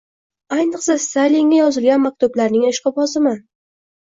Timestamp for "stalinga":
1.03-1.59